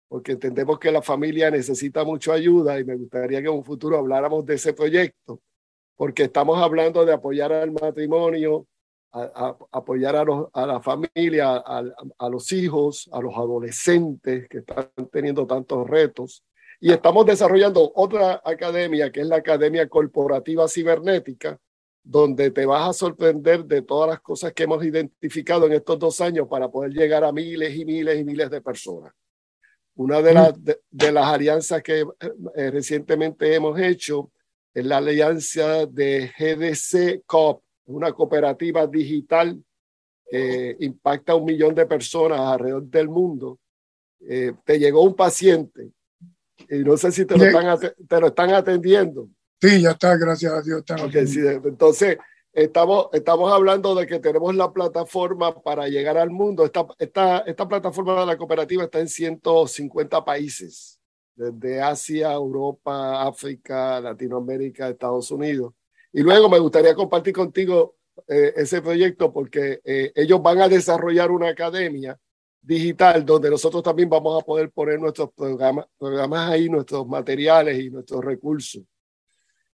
porque 0.10 0.34
entendemos 0.34 0.78
que 0.78 0.92
la 0.92 1.02
familia 1.02 1.50
necesita 1.50 2.04
mucha 2.04 2.34
ayuda 2.34 2.80
y 2.80 2.84
me 2.84 2.96
gustaría 2.96 3.42
que 3.42 3.48
en 3.48 3.54
un 3.54 3.64
futuro 3.64 3.98
habláramos 3.98 4.46
de 4.46 4.56
ese 4.56 4.74
proyecto, 4.74 5.42
porque 5.96 6.24
estamos 6.24 6.62
hablando 6.62 7.06
de 7.06 7.14
apoyar 7.14 7.54
al 7.54 7.72
matrimonio, 7.72 8.68
a, 9.14 9.58
apoyar 9.72 10.16
a, 10.18 10.24
los, 10.26 10.48
a, 10.54 10.66
la 10.66 10.82
familia, 10.82 11.56
a, 11.56 11.84
a, 12.18 12.30
los 12.30 12.52
hijos, 12.52 13.10
a 13.14 13.22
los 13.22 13.36
adolescentes 13.36 14.48
que 14.50 14.60
están 14.60 14.90
teniendo 15.12 15.48
tantos 15.48 15.88
retos. 15.90 16.44
Y 16.80 16.92
estamos 16.92 17.26
desarrollando 17.26 17.92
otra 17.96 18.42
academia, 18.46 19.12
que 19.12 19.22
es 19.22 19.28
la 19.28 19.38
Academia 19.38 19.90
Corporativa 19.90 20.68
Cibernética, 20.68 21.60
donde 22.04 22.52
te 22.52 22.66
vas 22.66 22.90
a 22.90 22.94
sorprender 22.94 23.66
de 23.66 23.82
todas 23.82 24.10
las 24.10 24.22
cosas 24.22 24.54
que 24.54 24.64
hemos 24.64 24.84
identificado 24.86 25.66
en 25.66 25.74
estos 25.74 25.98
dos 25.98 26.22
años 26.22 26.48
para 26.48 26.70
poder 26.70 26.92
llegar 26.92 27.24
a 27.24 27.32
miles 27.32 27.76
y 27.76 27.84
miles 27.84 28.20
y 28.20 28.24
miles 28.24 28.50
de 28.52 28.62
personas. 28.62 29.12
Una 29.96 30.22
de, 30.22 30.34
las, 30.34 30.54
de, 30.64 31.12
las 31.12 31.26
alianzas 31.26 31.82
que 31.82 32.06
eh, 32.56 32.72
recientemente 32.72 33.54
hemos 33.56 33.80
hecho 33.80 34.32
es 34.72 34.86
la 34.86 34.98
alianza 34.98 35.88
de 35.88 36.32
GDC 36.38 37.26
Coop, 37.26 37.64
una 37.88 38.14
cooperativa 38.14 38.86
digital 38.86 39.60
que 40.30 40.78
impacta 40.82 41.32
a 41.32 41.36
un 41.36 41.46
millón 41.46 41.74
de 41.74 41.88
personas 41.88 42.40
alrededor 42.40 42.84
del 42.84 43.10
mundo. 43.10 43.60
Eh, 44.20 44.54
te 44.64 44.78
llegó 44.78 45.02
un 45.02 45.16
paciente 45.16 45.92
y 46.70 46.80
no 46.80 46.98
sé 46.98 47.12
si 47.12 47.26
te 47.26 47.38
lo, 47.38 47.46
están, 47.46 47.80
te 48.08 48.20
lo 48.20 48.28
están 48.28 48.54
atendiendo. 48.54 49.30
Sí, 49.60 49.82
ya 49.82 49.92
está, 49.92 50.16
gracias 50.18 50.54
a 50.54 50.62
Dios. 50.62 50.84
entonces, 51.66 52.18
Estamos, 52.58 53.10
estamos 53.14 53.54
hablando 53.54 53.94
de 53.94 54.08
que 54.08 54.18
tenemos 54.18 54.56
la 54.56 54.74
plataforma 54.74 55.62
para 55.62 55.88
llegar 55.88 56.18
al 56.18 56.32
mundo. 56.32 56.66
Esta, 56.66 56.88
esta, 56.98 57.38
esta 57.42 57.68
plataforma 57.68 58.22
de 58.22 58.26
la 58.26 58.36
cooperativa 58.36 58.84
está 58.84 59.00
en 59.00 59.08
150 59.08 60.26
países, 60.26 61.00
desde 61.36 61.80
Asia, 61.80 62.34
Europa, 62.34 63.22
África, 63.28 64.02
Latinoamérica, 64.02 64.90
Estados 64.90 65.30
Unidos. 65.30 65.76
Y 66.12 66.24
luego 66.24 66.50
me 66.50 66.58
gustaría 66.58 66.96
compartir 66.96 67.36
contigo 67.36 67.98
eh, 68.28 68.54
ese 68.56 68.82
proyecto 68.82 69.32
porque 69.32 69.80
eh, 69.84 70.12
ellos 70.16 70.42
van 70.42 70.60
a 70.60 70.68
desarrollar 70.68 71.30
una 71.30 71.50
academia 71.50 72.18
digital 72.68 73.26
donde 73.26 73.50
nosotros 73.50 73.82
también 73.82 74.10
vamos 74.10 74.42
a 74.42 74.46
poder 74.46 74.70
poner 74.72 75.00
nuestros 75.00 75.32
programas, 75.34 75.86
programas 75.98 76.52
ahí, 76.52 76.70
nuestros 76.70 77.08
materiales 77.08 77.80
y 77.80 77.90
nuestros 77.90 78.24
recursos. 78.24 78.84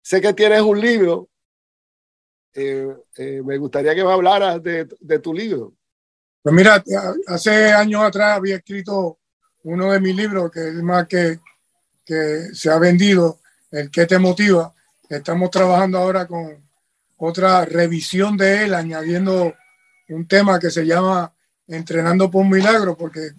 Sé 0.01 0.19
que 0.19 0.33
tienes 0.33 0.61
un 0.61 0.79
libro 0.79 1.29
eh, 2.53 2.93
eh, 3.17 3.41
me 3.45 3.57
gustaría 3.57 3.95
que 3.95 4.03
me 4.03 4.11
hablaras 4.11 4.61
de, 4.61 4.87
de, 4.99 5.19
tu 5.19 5.33
libro. 5.33 5.73
Pues 6.41 6.53
mira, 6.53 6.83
hace 7.27 7.71
años 7.71 8.03
atrás 8.03 8.37
había 8.37 8.57
escrito 8.57 9.19
uno 9.63 9.91
de 9.91 9.99
mis 10.01 10.15
libros, 10.15 10.51
que 10.51 10.67
es 10.67 10.83
más 10.83 11.07
que, 11.07 11.39
que 12.03 12.49
se 12.53 12.69
ha 12.69 12.77
vendido, 12.77 13.39
El 13.71 13.89
que 13.89 14.05
te 14.05 14.19
motiva. 14.19 14.73
Estamos 15.07 15.49
trabajando 15.49 15.97
ahora 15.97 16.27
con 16.27 16.61
otra 17.17 17.63
revisión 17.63 18.35
de 18.35 18.65
él, 18.65 18.73
añadiendo 18.73 19.53
un 20.09 20.27
tema 20.27 20.59
que 20.59 20.71
se 20.71 20.85
llama 20.85 21.33
Entrenando 21.71 22.29
por 22.29 22.41
un 22.41 22.49
Milagro, 22.49 22.97
porque 22.97 23.31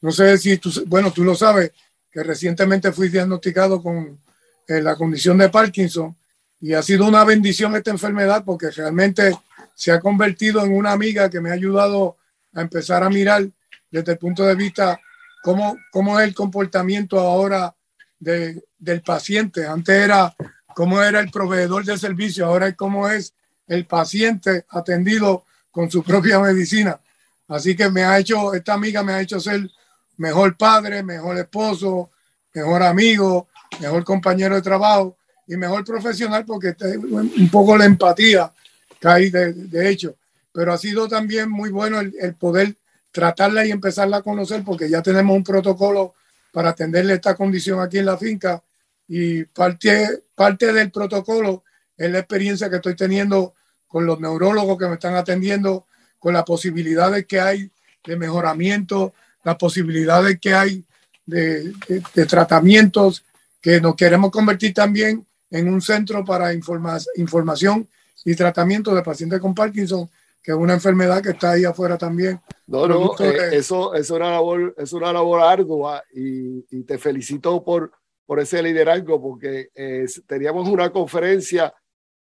no 0.00 0.10
sé 0.12 0.36
si 0.38 0.58
tú, 0.58 0.70
bueno, 0.86 1.12
tú 1.12 1.24
lo 1.24 1.34
sabes, 1.34 1.72
que 2.10 2.22
recientemente 2.22 2.92
fui 2.92 3.08
diagnosticado 3.08 3.82
con 3.82 4.18
eh, 4.66 4.80
la 4.80 4.96
condición 4.96 5.38
de 5.38 5.48
Parkinson 5.48 6.16
y 6.60 6.74
ha 6.74 6.82
sido 6.82 7.06
una 7.06 7.24
bendición 7.24 7.76
esta 7.76 7.90
enfermedad 7.90 8.42
porque 8.44 8.70
realmente 8.70 9.36
se 9.74 9.92
ha 9.92 10.00
convertido 10.00 10.64
en 10.64 10.74
una 10.74 10.92
amiga 10.92 11.30
que 11.30 11.40
me 11.40 11.50
ha 11.50 11.54
ayudado 11.54 12.16
a 12.52 12.62
empezar 12.62 13.04
a 13.04 13.10
mirar 13.10 13.48
desde 13.90 14.12
el 14.12 14.18
punto 14.18 14.44
de 14.44 14.54
vista 14.54 15.00
cómo, 15.42 15.76
cómo 15.92 16.18
es 16.18 16.26
el 16.26 16.34
comportamiento 16.34 17.20
ahora 17.20 17.74
de, 18.18 18.62
del 18.78 19.02
paciente. 19.02 19.66
Antes 19.66 19.94
era 19.94 20.34
cómo 20.74 21.02
era 21.02 21.20
el 21.20 21.30
proveedor 21.30 21.84
de 21.84 21.96
servicio, 21.96 22.46
ahora 22.46 22.68
es 22.68 22.74
cómo 22.74 23.08
es 23.08 23.34
el 23.66 23.86
paciente 23.86 24.64
atendido 24.70 25.44
con 25.70 25.90
su 25.90 26.02
propia 26.02 26.40
medicina. 26.40 26.98
Así 27.48 27.74
que 27.74 27.88
me 27.88 28.04
ha 28.04 28.18
hecho, 28.18 28.52
esta 28.54 28.74
amiga 28.74 29.02
me 29.02 29.12
ha 29.12 29.20
hecho 29.20 29.40
ser 29.40 29.70
mejor 30.18 30.56
padre, 30.56 31.02
mejor 31.02 31.38
esposo, 31.38 32.10
mejor 32.52 32.82
amigo, 32.82 33.48
mejor 33.80 34.04
compañero 34.04 34.54
de 34.54 34.62
trabajo 34.62 35.16
y 35.46 35.56
mejor 35.56 35.84
profesional 35.84 36.44
porque 36.44 36.76
un 37.06 37.48
poco 37.50 37.76
la 37.76 37.86
empatía 37.86 38.52
que 39.00 39.08
hay 39.08 39.30
de, 39.30 39.90
hecho. 39.90 40.14
Pero 40.52 40.72
ha 40.72 40.78
sido 40.78 41.08
también 41.08 41.50
muy 41.50 41.70
bueno 41.70 42.00
el, 42.00 42.34
poder 42.34 42.74
tratarla 43.12 43.64
y 43.64 43.70
empezarla 43.70 44.18
a 44.18 44.22
conocer 44.22 44.62
porque 44.64 44.90
ya 44.90 45.02
tenemos 45.02 45.34
un 45.34 45.44
protocolo 45.44 46.14
para 46.52 46.70
atenderle 46.70 47.14
esta 47.14 47.34
condición 47.34 47.80
aquí 47.80 47.98
en 47.98 48.06
la 48.06 48.18
finca 48.18 48.62
y 49.06 49.44
parte, 49.44 50.22
parte 50.34 50.72
del 50.72 50.90
protocolo 50.90 51.64
es 51.96 52.10
la 52.10 52.18
experiencia 52.18 52.68
que 52.68 52.76
estoy 52.76 52.94
teniendo 52.94 53.54
con 53.86 54.04
los 54.04 54.20
neurólogos 54.20 54.78
que 54.78 54.86
me 54.86 54.94
están 54.94 55.14
atendiendo, 55.14 55.86
con 56.18 56.34
las 56.34 56.44
posibilidades 56.44 57.26
que 57.26 57.40
hay 57.40 57.70
de 58.04 58.16
mejoramiento, 58.16 59.14
las 59.44 59.56
posibilidades 59.56 60.38
que 60.40 60.54
hay 60.54 60.84
de, 61.26 61.72
de 62.14 62.26
tratamientos, 62.26 63.24
que 63.60 63.80
nos 63.80 63.96
queremos 63.96 64.30
convertir 64.30 64.72
también 64.72 65.26
en 65.50 65.72
un 65.72 65.80
centro 65.80 66.24
para 66.24 66.52
información 66.54 67.88
y 68.24 68.34
tratamiento 68.34 68.94
de 68.94 69.02
pacientes 69.02 69.40
con 69.40 69.54
Parkinson, 69.54 70.08
que 70.42 70.52
es 70.52 70.58
una 70.58 70.74
enfermedad 70.74 71.22
que 71.22 71.30
está 71.30 71.52
ahí 71.52 71.64
afuera 71.64 71.96
también. 71.96 72.40
No, 72.66 72.86
no, 72.86 73.14
eh, 73.18 73.50
eso 73.52 73.94
es 73.94 74.10
una 74.10 74.30
labor, 74.30 74.74
es 74.76 74.92
una 74.92 75.12
labor 75.12 75.42
ardua 75.42 76.02
y, 76.12 76.62
te 76.84 76.98
felicito 76.98 77.62
por, 77.64 77.92
por 78.26 78.40
ese 78.40 78.62
liderazgo, 78.62 79.20
porque 79.20 79.70
eh, 79.74 80.06
teníamos 80.26 80.68
una 80.68 80.90
conferencia 80.90 81.72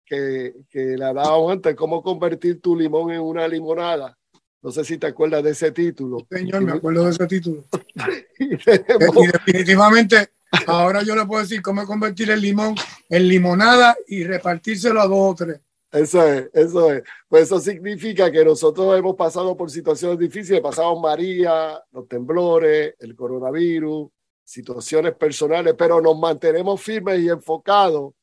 que, 0.07 0.53
que 0.69 0.97
la 0.97 1.13
dábamos 1.13 1.51
antes, 1.51 1.75
cómo 1.75 2.01
convertir 2.01 2.61
tu 2.61 2.75
limón 2.75 3.11
en 3.11 3.21
una 3.21 3.47
limonada. 3.47 4.17
No 4.61 4.71
sé 4.71 4.83
si 4.83 4.97
te 4.97 5.07
acuerdas 5.07 5.43
de 5.43 5.51
ese 5.51 5.71
título. 5.71 6.25
Señor, 6.31 6.61
me 6.61 6.71
acuerdo 6.71 7.03
de 7.03 7.11
ese 7.11 7.27
título. 7.27 7.65
y 8.39 8.47
definitivamente 8.47 10.31
Ahora 10.65 11.03
yo 11.03 11.15
le 11.15 11.25
puedo 11.25 11.41
decir 11.41 11.61
cómo 11.61 11.85
convertir 11.85 12.31
el 12.31 12.41
limón 12.41 12.75
en 13.09 13.27
limonada 13.27 13.97
y 14.07 14.23
repartírselo 14.23 15.01
a 15.01 15.07
dos 15.07 15.31
o 15.31 15.35
tres. 15.35 15.59
Eso 15.91 16.25
es, 16.27 16.49
eso 16.53 16.91
es. 16.91 17.03
Pues 17.27 17.43
eso 17.43 17.59
significa 17.59 18.31
que 18.31 18.43
nosotros 18.43 18.97
hemos 18.97 19.15
pasado 19.15 19.55
por 19.55 19.69
situaciones 19.71 20.19
difíciles, 20.19 20.61
pasamos 20.61 21.01
María, 21.01 21.81
los 21.91 22.07
temblores, 22.07 22.95
el 22.99 23.15
coronavirus, 23.15 24.09
situaciones 24.43 25.15
personales, 25.15 25.75
pero 25.77 26.01
nos 26.01 26.17
mantenemos 26.17 26.81
firmes 26.81 27.19
y 27.19 27.29
enfocados 27.29 28.13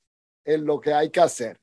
en 0.44 0.64
lo 0.64 0.80
que 0.80 0.92
hay 0.92 1.10
que 1.10 1.20
hacer. 1.20 1.58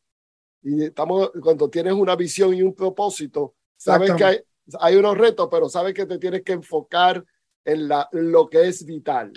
Y 0.63 0.85
estamos, 0.85 1.31
cuando 1.41 1.69
tienes 1.69 1.93
una 1.93 2.15
visión 2.15 2.53
y 2.53 2.61
un 2.61 2.73
propósito, 2.73 3.55
sabes 3.75 4.13
que 4.13 4.23
hay, 4.23 4.39
hay 4.79 4.95
unos 4.95 5.17
retos, 5.17 5.47
pero 5.49 5.69
sabes 5.69 5.93
que 5.93 6.05
te 6.05 6.17
tienes 6.17 6.43
que 6.43 6.53
enfocar 6.53 7.23
en, 7.65 7.87
la, 7.87 8.07
en 8.11 8.31
lo 8.31 8.49
que 8.49 8.67
es 8.67 8.85
vital. 8.85 9.31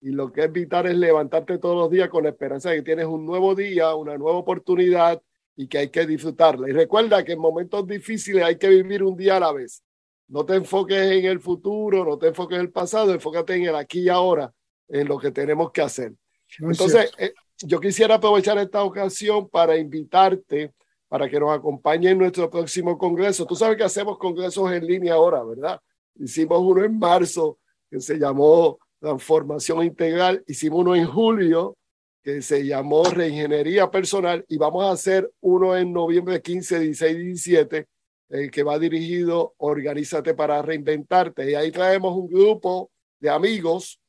Y 0.00 0.10
lo 0.10 0.32
que 0.32 0.44
es 0.44 0.52
vital 0.52 0.86
es 0.86 0.96
levantarte 0.96 1.58
todos 1.58 1.76
los 1.76 1.90
días 1.90 2.08
con 2.08 2.24
la 2.24 2.30
esperanza 2.30 2.70
de 2.70 2.76
que 2.76 2.82
tienes 2.82 3.06
un 3.06 3.24
nuevo 3.24 3.54
día, 3.54 3.94
una 3.94 4.18
nueva 4.18 4.38
oportunidad 4.38 5.22
y 5.56 5.66
que 5.68 5.78
hay 5.78 5.88
que 5.88 6.06
disfrutarla. 6.06 6.68
Y 6.68 6.72
recuerda 6.72 7.24
que 7.24 7.32
en 7.32 7.38
momentos 7.38 7.86
difíciles 7.86 8.44
hay 8.44 8.56
que 8.56 8.68
vivir 8.68 9.02
un 9.02 9.16
día 9.16 9.36
a 9.36 9.40
la 9.40 9.52
vez. 9.52 9.82
No 10.28 10.44
te 10.44 10.56
enfoques 10.56 10.98
en 10.98 11.24
el 11.24 11.40
futuro, 11.40 12.04
no 12.04 12.18
te 12.18 12.28
enfoques 12.28 12.56
en 12.56 12.62
el 12.62 12.72
pasado, 12.72 13.12
enfócate 13.12 13.54
en 13.54 13.64
el 13.64 13.76
aquí 13.76 14.00
y 14.00 14.08
ahora, 14.08 14.52
en 14.88 15.08
lo 15.08 15.18
que 15.18 15.30
tenemos 15.30 15.70
que 15.70 15.82
hacer. 15.82 16.12
Entonces, 16.58 17.10
yo 17.66 17.80
quisiera 17.80 18.16
aprovechar 18.16 18.58
esta 18.58 18.82
ocasión 18.82 19.48
para 19.48 19.76
invitarte 19.76 20.72
para 21.08 21.28
que 21.28 21.38
nos 21.38 21.56
acompañe 21.56 22.10
en 22.10 22.18
nuestro 22.18 22.50
próximo 22.50 22.98
congreso. 22.98 23.46
Tú 23.46 23.54
sabes 23.54 23.76
que 23.76 23.84
hacemos 23.84 24.18
congresos 24.18 24.70
en 24.72 24.86
línea 24.86 25.14
ahora, 25.14 25.44
¿verdad? 25.44 25.80
Hicimos 26.16 26.58
uno 26.60 26.84
en 26.84 26.98
marzo 26.98 27.58
que 27.90 28.00
se 28.00 28.18
llamó 28.18 28.78
Transformación 28.98 29.84
Integral, 29.84 30.42
hicimos 30.46 30.80
uno 30.80 30.96
en 30.96 31.06
julio 31.06 31.76
que 32.22 32.40
se 32.40 32.66
llamó 32.66 33.04
Reingeniería 33.04 33.90
Personal 33.90 34.44
y 34.48 34.56
vamos 34.56 34.84
a 34.84 34.92
hacer 34.92 35.30
uno 35.40 35.76
en 35.76 35.92
noviembre 35.92 36.40
15, 36.40 36.80
16 36.80 37.16
y 37.16 37.24
17 37.24 37.86
el 38.30 38.50
que 38.50 38.62
va 38.62 38.78
dirigido 38.78 39.54
Organízate 39.58 40.34
para 40.34 40.60
Reinventarte. 40.62 41.50
Y 41.50 41.54
ahí 41.54 41.70
traemos 41.70 42.16
un 42.16 42.28
grupo 42.28 42.90
de 43.20 43.30
amigos 43.30 44.00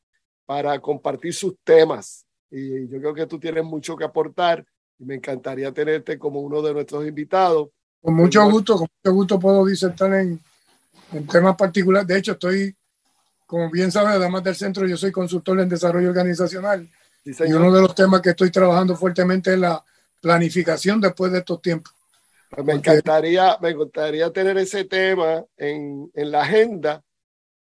para 0.46 0.80
compartir 0.80 1.34
sus 1.34 1.56
temas. 1.64 2.26
Y 2.58 2.88
yo 2.88 3.00
creo 3.00 3.14
que 3.14 3.26
tú 3.26 3.38
tienes 3.38 3.66
mucho 3.66 3.98
que 3.98 4.06
aportar 4.06 4.66
y 4.98 5.04
me 5.04 5.16
encantaría 5.16 5.74
tenerte 5.74 6.18
como 6.18 6.40
uno 6.40 6.62
de 6.62 6.74
nuestros 6.74 7.06
invitados. 7.06 7.68
Con 8.02 8.14
mucho 8.14 8.50
gusto, 8.50 8.78
con 8.78 8.88
mucho 9.04 9.14
gusto 9.14 9.40
puedo 9.40 9.66
disertar 9.66 10.14
en, 10.14 10.40
en 11.12 11.28
temas 11.28 11.58
particulares. 11.58 12.08
De 12.08 12.18
hecho, 12.18 12.32
estoy, 12.32 12.74
como 13.46 13.70
bien 13.70 13.92
sabes, 13.92 14.14
además 14.16 14.42
del 14.42 14.56
centro, 14.56 14.88
yo 14.88 14.96
soy 14.96 15.12
consultor 15.12 15.60
en 15.60 15.68
desarrollo 15.68 16.08
organizacional. 16.08 16.88
y 17.26 17.52
uno 17.52 17.74
de 17.74 17.82
los 17.82 17.94
temas 17.94 18.22
que 18.22 18.30
estoy 18.30 18.52
trabajando 18.52 18.96
fuertemente 18.96 19.52
es 19.52 19.60
la 19.60 19.84
planificación 20.22 21.02
después 21.02 21.34
de 21.34 21.40
estos 21.40 21.62
tiempos. 21.62 21.94
Pues 22.52 22.66
me 22.66 22.74
encantaría, 22.74 23.58
me 23.60 23.72
encantaría 23.72 24.32
tener 24.32 24.58
ese 24.60 24.86
tema 24.86 25.44
en, 25.58 26.10
en 26.14 26.32
la 26.32 26.44
agenda. 26.44 27.04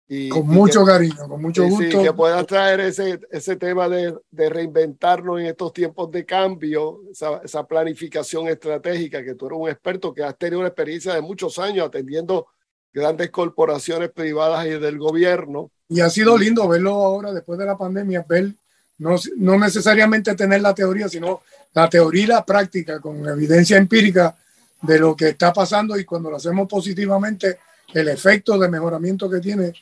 Y, 0.07 0.29
con 0.29 0.45
mucho 0.47 0.83
cariño, 0.83 1.27
con 1.27 1.41
mucho 1.41 1.63
gusto. 1.63 1.99
Sí, 1.99 2.03
que 2.03 2.13
pueda 2.13 2.43
traer 2.43 2.81
ese, 2.81 3.19
ese 3.31 3.55
tema 3.55 3.87
de, 3.87 4.13
de, 4.31 4.49
reinventarnos 4.49 5.39
en 5.39 5.45
estos 5.47 5.71
tiempos 5.71 6.11
de 6.11 6.25
cambio, 6.25 6.99
esa, 7.11 7.37
esa, 7.43 7.65
planificación 7.65 8.47
estratégica, 8.47 9.23
que 9.23 9.35
tú 9.35 9.47
eres 9.47 9.59
un 9.59 9.69
experto 9.69 10.13
que 10.13 10.23
has 10.23 10.37
tenido 10.37 10.59
una 10.59 10.67
experiencia 10.67 11.13
de 11.13 11.21
muchos 11.21 11.57
años 11.57 11.87
atendiendo 11.87 12.47
grandes 12.93 13.31
corporaciones 13.31 14.11
privadas 14.11 14.65
y 14.67 14.71
del 14.71 14.99
gobierno. 14.99 15.71
Y 15.87 16.01
ha 16.01 16.09
sido 16.09 16.37
lindo 16.37 16.67
verlo 16.67 16.91
ahora, 16.91 17.31
después 17.31 17.57
de 17.57 17.65
la 17.65 17.77
pandemia, 17.77 18.25
ver 18.27 18.53
no, 18.99 19.15
no 19.37 19.57
necesariamente 19.57 20.35
tener 20.35 20.61
la 20.61 20.75
teoría, 20.75 21.09
sino 21.09 21.41
la 21.73 21.89
teoría 21.89 22.23
y 22.23 22.27
la 22.27 22.45
práctica 22.45 22.99
con 22.99 23.27
evidencia 23.27 23.77
empírica 23.77 24.35
de 24.81 24.99
lo 24.99 25.15
que 25.15 25.29
está 25.29 25.51
pasando 25.51 25.97
y 25.97 26.05
cuando 26.05 26.29
lo 26.29 26.37
hacemos 26.37 26.67
positivamente, 26.67 27.57
el 27.93 28.09
efecto 28.09 28.57
de 28.57 28.69
mejoramiento 28.69 29.29
que 29.29 29.39
tiene 29.39 29.73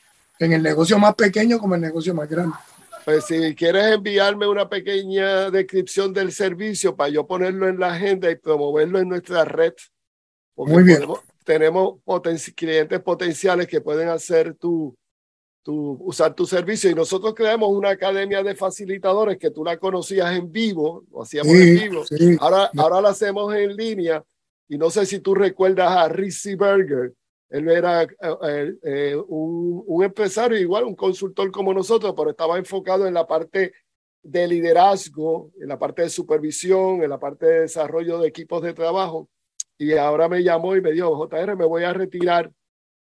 en 0.45 0.53
el 0.53 0.63
negocio 0.63 0.97
más 0.97 1.15
pequeño 1.15 1.59
como 1.59 1.75
el 1.75 1.81
negocio 1.81 2.13
más 2.13 2.29
grande. 2.29 2.55
Pues 3.05 3.25
si 3.25 3.55
quieres 3.55 3.95
enviarme 3.95 4.47
una 4.47 4.69
pequeña 4.69 5.49
descripción 5.49 6.13
del 6.13 6.31
servicio 6.31 6.95
para 6.95 7.09
yo 7.09 7.25
ponerlo 7.25 7.67
en 7.67 7.79
la 7.79 7.93
agenda 7.93 8.29
y 8.29 8.35
promoverlo 8.35 8.99
en 8.99 9.09
nuestra 9.09 9.45
red. 9.45 9.73
Muy 10.55 10.83
bien. 10.83 11.01
tenemos 11.43 11.99
clientes 12.55 12.99
potenciales 12.99 13.67
que 13.67 13.81
pueden 13.81 14.09
hacer 14.09 14.53
tu, 14.55 14.95
tu, 15.63 15.97
usar 16.01 16.35
tu 16.35 16.45
servicio 16.45 16.89
y 16.89 16.93
nosotros 16.93 17.33
creamos 17.33 17.69
una 17.69 17.89
academia 17.89 18.43
de 18.43 18.55
facilitadores 18.55 19.37
que 19.37 19.49
tú 19.49 19.63
la 19.63 19.77
conocías 19.77 20.35
en 20.35 20.51
vivo, 20.51 21.03
lo 21.11 21.23
hacíamos 21.23 21.53
en 21.53 21.75
vivo. 21.75 22.03
Ahora, 22.39 22.69
ahora 22.77 23.01
la 23.01 23.09
hacemos 23.09 23.53
en 23.55 23.75
línea 23.75 24.23
y 24.67 24.77
no 24.77 24.89
sé 24.89 25.05
si 25.05 25.19
tú 25.19 25.33
recuerdas 25.33 25.91
a 25.91 26.07
Rizzi 26.07 26.55
Berger. 26.55 27.13
Él 27.51 27.67
era 27.67 28.03
eh, 28.03 28.75
eh, 28.81 29.15
un, 29.27 29.83
un, 29.85 30.03
empresario, 30.05 30.57
igual 30.57 30.85
un 30.85 30.95
consultor 30.95 31.51
como 31.51 31.73
nosotros, 31.73 32.13
pero 32.15 32.29
estaba 32.29 32.57
enfocado 32.57 33.05
en 33.05 33.13
la 33.13 33.27
parte 33.27 33.73
de 34.23 34.47
liderazgo, 34.47 35.51
en 35.59 35.67
la 35.67 35.77
parte 35.77 36.03
de 36.03 36.09
supervisión, 36.09 37.03
en 37.03 37.09
la 37.09 37.19
parte 37.19 37.45
de 37.45 37.59
desarrollo 37.61 38.19
de 38.19 38.29
equipos 38.29 38.61
de 38.61 38.73
trabajo. 38.73 39.27
Y 39.77 39.93
ahora 39.97 40.29
me 40.29 40.41
llamó 40.41 40.77
y 40.77 40.81
me 40.81 40.93
dijo, 40.93 41.13
JR, 41.27 41.57
me 41.57 41.65
voy 41.65 41.83
a 41.83 41.91
retirar 41.91 42.49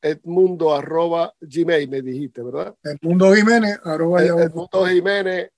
Edmundo 0.00 0.74
arroba 0.74 1.34
gmail, 1.40 1.88
me 1.88 2.02
dijiste, 2.02 2.42
¿verdad? 2.42 2.74
Edmundo 2.82 3.34
Jiménez 3.34 3.78
arroba 3.84 4.22
Edmundo 4.22 4.86
Jiménez 4.86 5.50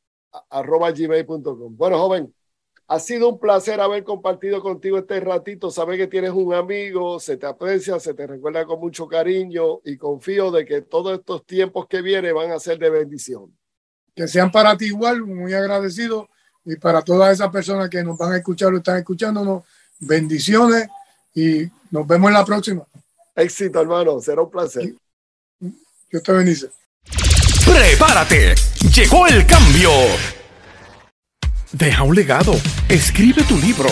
arroba 0.51 0.91
gmail.com. 0.91 1.77
Bueno, 1.77 1.99
joven, 1.99 2.35
ha 2.89 3.01
sido 3.01 3.29
un 3.29 3.39
placer 3.39 3.81
haber 3.81 4.05
compartido 4.05 4.61
contigo 4.61 4.99
este 4.99 5.19
ratito. 5.21 5.71
Sabes 5.71 5.99
que 5.99 6.07
tienes 6.07 6.31
un 6.31 6.55
amigo, 6.55 7.19
se 7.19 7.37
te 7.37 7.47
aprecia, 7.47 7.99
se 7.99 8.15
te 8.15 8.27
recuerda 8.27 8.65
con 8.65 8.79
mucho 8.79 9.09
cariño 9.09 9.81
y 9.85 9.97
confío 9.97 10.51
de 10.51 10.65
que 10.65 10.83
todos 10.83 11.19
estos 11.19 11.45
tiempos 11.45 11.87
que 11.89 12.03
vienen 12.03 12.35
van 12.35 12.53
a 12.53 12.61
ser 12.61 12.79
de 12.79 12.91
bendición. 12.91 13.57
Que 14.15 14.29
sean 14.29 14.51
para 14.51 14.77
ti 14.77 14.87
igual, 14.87 15.23
muy 15.23 15.53
agradecido 15.53 16.29
y 16.65 16.77
para 16.77 17.03
todas 17.03 17.33
esas 17.33 17.51
personas 17.51 17.89
que 17.89 18.03
nos 18.03 18.17
van 18.19 18.33
a 18.33 18.37
escuchar 18.39 18.73
o 18.73 18.77
están 18.79 18.99
escuchándonos, 18.99 19.65
bendiciones 20.01 20.89
y 21.35 21.65
nos 21.91 22.07
vemos 22.07 22.29
en 22.29 22.35
la 22.35 22.45
próxima. 22.45 22.87
Éxito, 23.37 23.81
hermano. 23.81 24.21
Será 24.21 24.43
un 24.43 24.51
placer. 24.51 24.93
Dios 26.11 26.23
te 26.23 26.33
bendice. 26.33 26.69
Prepárate. 27.65 28.55
Llegó 28.95 29.27
el 29.27 29.45
cambio. 29.47 29.91
Deja 31.73 32.03
un 32.03 32.15
legado. 32.15 32.55
Escribe 32.89 33.43
tu 33.43 33.59
libro. 33.59 33.91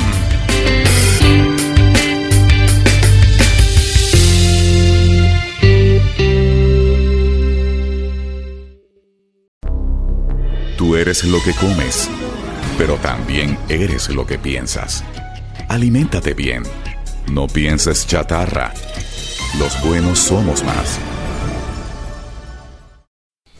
Tú 10.76 10.96
eres 10.96 11.24
lo 11.24 11.42
que 11.42 11.52
comes, 11.52 12.10
pero 12.78 12.96
también 12.96 13.58
eres 13.68 14.08
lo 14.08 14.26
que 14.26 14.38
piensas. 14.38 15.04
Aliméntate 15.68 16.34
bien, 16.34 16.62
no 17.30 17.46
pienses 17.46 18.06
chatarra. 18.06 18.72
Los 19.58 19.80
buenos 19.84 20.18
somos 20.18 20.64
más. 20.64 20.98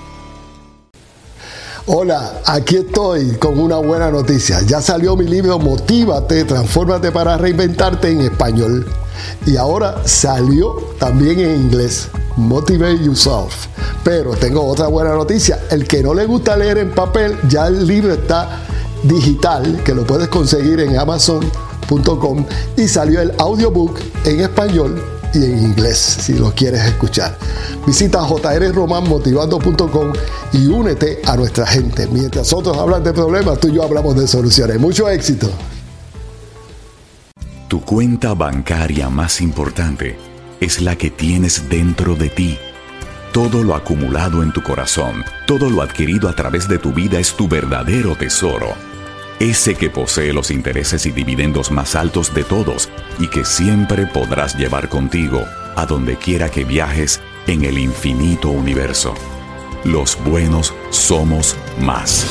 Hola, 1.89 2.43
aquí 2.45 2.79
estoy 2.79 3.37
con 3.37 3.61
una 3.61 3.77
buena 3.77 4.11
noticia. 4.11 4.61
Ya 4.63 4.81
salió 4.81 5.17
mi 5.17 5.25
libro 5.25 5.61
Motívate, 5.61 6.45
Transfórmate 6.45 7.13
para 7.13 7.39
Reinventarte 7.39 8.11
en 8.11 8.23
español. 8.23 8.85
Y 9.47 9.57
ahora 9.57 10.03
salió 10.05 10.75
también 10.99 11.39
en 11.39 11.63
inglés. 11.63 12.09
Motivate 12.37 13.05
Yourself. 13.05 13.69
Pero 14.03 14.35
tengo 14.35 14.67
otra 14.67 14.89
buena 14.89 15.15
noticia. 15.15 15.61
El 15.71 15.87
que 15.87 16.03
no 16.03 16.13
le 16.13 16.27
gusta 16.27 16.57
leer 16.57 16.79
en 16.79 16.91
papel, 16.91 17.39
ya 17.49 17.69
el 17.69 17.87
libro 17.87 18.15
está 18.15 18.63
digital, 19.05 19.81
que 19.85 19.95
lo 19.95 20.05
puedes 20.05 20.27
conseguir 20.27 20.81
en 20.81 20.99
Amazon 20.99 21.49
y 22.77 22.89
salió 22.89 23.21
el 23.21 23.33
audiobook 23.39 24.01
en 24.25 24.41
español 24.41 25.03
y 25.35 25.45
en 25.45 25.59
inglés 25.59 25.99
si 25.99 26.35
lo 26.35 26.53
quieres 26.53 26.85
escuchar. 26.85 27.37
Visita 27.87 28.23
jrromanmotivando.com 28.23 30.13
y 30.53 30.67
únete 30.67 31.21
a 31.25 31.37
nuestra 31.37 31.67
gente. 31.67 32.07
Mientras 32.09 32.53
otros 32.53 32.77
hablan 32.77 33.05
de 33.05 33.13
problemas, 33.13 33.61
tú 33.61 33.69
y 33.69 33.75
yo 33.75 33.83
hablamos 33.83 34.17
de 34.17 34.27
soluciones. 34.27 34.81
Mucho 34.81 35.09
éxito. 35.09 35.49
Tu 37.69 37.81
cuenta 37.81 38.35
bancaria 38.35 39.09
más 39.09 39.41
importante 39.41 40.17
es 40.61 40.81
la 40.81 40.97
que 40.97 41.11
tienes 41.11 41.69
dentro 41.69 42.15
de 42.15 42.31
ti. 42.31 42.59
Todo 43.33 43.63
lo 43.63 43.75
acumulado 43.75 44.43
en 44.43 44.53
tu 44.53 44.63
corazón, 44.63 45.25
todo 45.47 45.69
lo 45.69 45.83
adquirido 45.83 46.29
a 46.29 46.35
través 46.35 46.69
de 46.69 46.79
tu 46.79 46.93
vida 46.93 47.19
es 47.19 47.35
tu 47.35 47.49
verdadero 47.49 48.17
tesoro 48.17 48.96
ese 49.41 49.75
que 49.75 49.91
posee 49.91 50.33
los 50.33 50.51
intereses 50.51 51.07
y 51.07 51.13
dividendos 51.13 51.71
más 51.71 51.95
altos 51.95 52.33
de 52.35 52.45
todos 52.45 52.89
y 53.19 53.29
que 53.29 53.45
siempre 53.45 54.07
podrás 54.07 54.57
llevar 54.57 54.89
contigo 54.89 55.45
a 55.77 55.87
donde 55.87 56.17
quiera 56.17 56.49
que 56.51 56.65
viajes 56.65 57.21
en 57.47 57.65
el 57.65 57.79
infinito 57.79 58.49
universo. 58.49 59.15
Los 59.85 60.19
buenos 60.25 60.75
somos 60.91 61.57
más. 61.81 62.27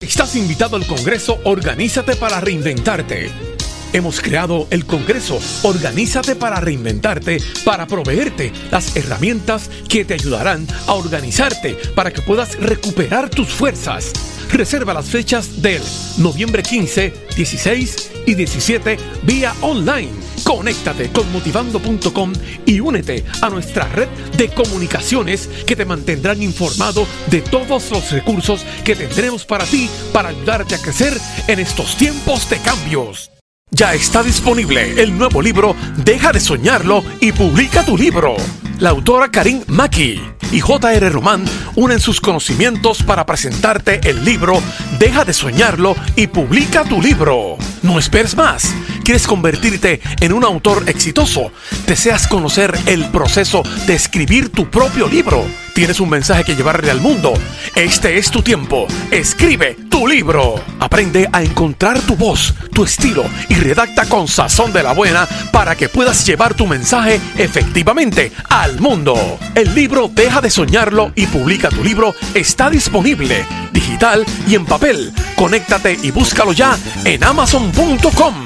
Estás 0.00 0.36
invitado 0.36 0.76
al 0.76 0.86
Congreso 0.86 1.40
Organízate 1.44 2.16
para 2.16 2.40
Reinventarte 2.40 3.53
Hemos 3.94 4.20
creado 4.20 4.66
el 4.70 4.86
Congreso 4.86 5.38
Organízate 5.62 6.34
para 6.34 6.58
reinventarte, 6.58 7.40
para 7.64 7.86
proveerte 7.86 8.52
las 8.72 8.96
herramientas 8.96 9.70
que 9.88 10.04
te 10.04 10.14
ayudarán 10.14 10.66
a 10.88 10.94
organizarte 10.94 11.76
para 11.94 12.12
que 12.12 12.20
puedas 12.20 12.58
recuperar 12.58 13.30
tus 13.30 13.50
fuerzas. 13.50 14.12
Reserva 14.50 14.94
las 14.94 15.06
fechas 15.06 15.62
del 15.62 15.80
noviembre 16.18 16.64
15, 16.64 17.12
16 17.36 18.10
y 18.26 18.34
17 18.34 18.96
vía 19.22 19.54
online. 19.60 20.10
Conéctate 20.42 21.10
con 21.10 21.30
motivando.com 21.30 22.32
y 22.66 22.80
únete 22.80 23.24
a 23.42 23.48
nuestra 23.48 23.86
red 23.86 24.08
de 24.36 24.48
comunicaciones 24.48 25.48
que 25.68 25.76
te 25.76 25.84
mantendrán 25.84 26.42
informado 26.42 27.06
de 27.30 27.42
todos 27.42 27.92
los 27.92 28.10
recursos 28.10 28.66
que 28.84 28.96
tendremos 28.96 29.44
para 29.44 29.64
ti 29.64 29.88
para 30.12 30.30
ayudarte 30.30 30.74
a 30.74 30.78
crecer 30.78 31.16
en 31.46 31.60
estos 31.60 31.96
tiempos 31.96 32.50
de 32.50 32.58
cambios. 32.58 33.33
Ya 33.74 33.92
está 33.92 34.22
disponible 34.22 35.02
el 35.02 35.18
nuevo 35.18 35.42
libro 35.42 35.74
Deja 35.96 36.30
de 36.30 36.38
soñarlo 36.38 37.02
y 37.20 37.32
publica 37.32 37.84
tu 37.84 37.98
libro. 37.98 38.36
La 38.78 38.90
autora 38.90 39.32
Karim 39.32 39.64
Maki 39.66 40.20
y 40.52 40.60
J.R. 40.60 41.10
Román 41.10 41.44
unen 41.74 41.98
sus 41.98 42.20
conocimientos 42.20 43.02
para 43.02 43.26
presentarte 43.26 43.98
el 44.08 44.24
libro 44.24 44.62
Deja 45.00 45.24
de 45.24 45.32
soñarlo 45.32 45.96
y 46.14 46.28
publica 46.28 46.84
tu 46.84 47.02
libro. 47.02 47.56
No 47.82 47.98
esperes 47.98 48.36
más. 48.36 48.72
¿Quieres 49.04 49.26
convertirte 49.26 50.00
en 50.20 50.32
un 50.32 50.44
autor 50.44 50.84
exitoso? 50.88 51.52
¿Deseas 51.86 52.26
conocer 52.26 52.74
el 52.86 53.04
proceso 53.10 53.62
de 53.86 53.94
escribir 53.94 54.48
tu 54.48 54.70
propio 54.70 55.06
libro? 55.06 55.44
¿Tienes 55.74 56.00
un 56.00 56.08
mensaje 56.08 56.42
que 56.42 56.56
llevarle 56.56 56.90
al 56.90 57.02
mundo? 57.02 57.34
Este 57.74 58.16
es 58.16 58.30
tu 58.30 58.40
tiempo. 58.40 58.86
Escribe 59.10 59.76
tu 59.90 60.06
libro. 60.06 60.54
Aprende 60.80 61.28
a 61.30 61.42
encontrar 61.42 62.00
tu 62.00 62.16
voz, 62.16 62.54
tu 62.72 62.84
estilo 62.84 63.26
y 63.50 63.56
redacta 63.56 64.06
con 64.06 64.26
sazón 64.26 64.72
de 64.72 64.82
la 64.82 64.92
buena 64.92 65.28
para 65.52 65.76
que 65.76 65.90
puedas 65.90 66.24
llevar 66.24 66.54
tu 66.54 66.66
mensaje 66.66 67.20
efectivamente 67.36 68.32
al 68.48 68.80
mundo. 68.80 69.38
El 69.54 69.74
libro 69.74 70.08
Deja 70.08 70.40
de 70.40 70.48
soñarlo 70.48 71.12
y 71.14 71.26
publica 71.26 71.68
tu 71.68 71.84
libro 71.84 72.14
está 72.32 72.70
disponible, 72.70 73.44
digital 73.70 74.24
y 74.48 74.54
en 74.54 74.64
papel. 74.64 75.12
Conéctate 75.36 75.98
y 76.02 76.10
búscalo 76.10 76.54
ya 76.54 76.78
en 77.04 77.22
amazon.com. 77.22 78.43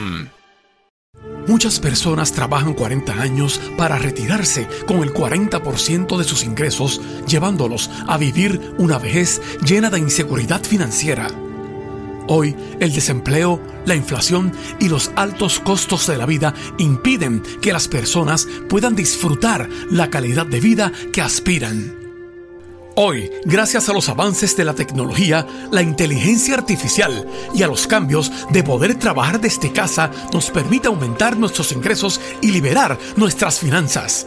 Muchas 1.49 1.81
personas 1.81 2.33
trabajan 2.33 2.75
40 2.75 3.11
años 3.15 3.59
para 3.79 3.97
retirarse 3.97 4.69
con 4.87 4.99
el 4.99 5.15
40% 5.15 6.19
de 6.19 6.25
sus 6.25 6.45
ingresos, 6.45 7.01
llevándolos 7.27 7.91
a 8.07 8.19
vivir 8.19 8.75
una 8.77 8.99
vejez 8.99 9.41
llena 9.65 9.89
de 9.89 9.99
inseguridad 9.99 10.63
financiera. 10.63 11.29
Hoy, 12.29 12.55
el 12.81 12.93
desempleo, 12.93 13.63
la 13.87 13.97
inflación 13.97 14.53
y 14.79 14.91
los 14.91 15.11
altos 15.17 15.59
costos 15.59 16.07
de 16.07 16.19
la 16.19 16.27
vida 16.27 16.53
impiden 16.77 17.43
que 17.63 17.73
las 17.73 17.89
personas 17.89 18.47
puedan 18.69 18.95
disfrutar 18.95 19.71
la 19.91 20.11
calidad 20.11 20.45
de 20.45 20.61
vida 20.61 20.93
que 21.15 21.23
aspiran. 21.23 21.98
Hoy, 23.01 23.31
gracias 23.45 23.89
a 23.89 23.93
los 23.93 24.09
avances 24.09 24.57
de 24.57 24.65
la 24.65 24.75
tecnología, 24.75 25.47
la 25.71 25.83
inteligencia 25.83 26.55
artificial 26.55 27.29
y 27.55 27.63
a 27.63 27.69
los 27.69 27.87
cambios 27.87 28.33
de 28.51 28.65
poder 28.65 28.97
trabajar 28.97 29.41
desde 29.41 29.73
casa, 29.73 30.11
nos 30.33 30.51
permite 30.51 30.89
aumentar 30.89 31.37
nuestros 31.37 31.71
ingresos 31.71 32.21
y 32.41 32.51
liberar 32.51 32.99
nuestras 33.15 33.61
finanzas. 33.61 34.27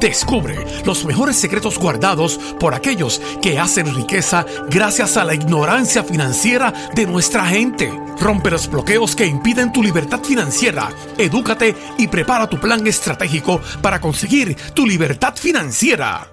Descubre 0.00 0.82
los 0.84 1.04
mejores 1.04 1.36
secretos 1.36 1.78
guardados 1.78 2.40
por 2.58 2.74
aquellos 2.74 3.22
que 3.40 3.60
hacen 3.60 3.94
riqueza 3.94 4.46
gracias 4.68 5.16
a 5.16 5.22
la 5.22 5.34
ignorancia 5.34 6.02
financiera 6.02 6.74
de 6.96 7.06
nuestra 7.06 7.46
gente. 7.46 7.92
Rompe 8.18 8.50
los 8.50 8.68
bloqueos 8.68 9.14
que 9.14 9.26
impiden 9.26 9.72
tu 9.72 9.80
libertad 9.80 10.24
financiera. 10.24 10.88
Edúcate 11.16 11.76
y 11.98 12.08
prepara 12.08 12.48
tu 12.48 12.58
plan 12.58 12.84
estratégico 12.84 13.60
para 13.80 14.00
conseguir 14.00 14.56
tu 14.74 14.88
libertad 14.88 15.36
financiera. 15.36 16.31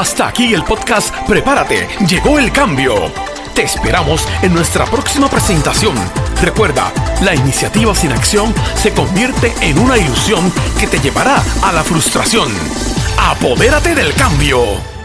Hasta 0.00 0.28
aquí 0.28 0.54
el 0.54 0.64
podcast 0.64 1.14
Prepárate, 1.28 1.86
llegó 2.08 2.38
el 2.38 2.50
cambio. 2.52 3.12
Te 3.54 3.64
esperamos 3.64 4.26
en 4.40 4.54
nuestra 4.54 4.86
próxima 4.86 5.28
presentación. 5.28 5.94
Recuerda, 6.40 6.90
la 7.20 7.34
iniciativa 7.34 7.94
sin 7.94 8.10
acción 8.10 8.54
se 8.76 8.94
convierte 8.94 9.52
en 9.60 9.78
una 9.78 9.98
ilusión 9.98 10.50
que 10.78 10.86
te 10.86 11.00
llevará 11.00 11.44
a 11.62 11.70
la 11.72 11.84
frustración. 11.84 12.48
Apodérate 13.18 13.94
del 13.94 14.14
cambio. 14.14 14.99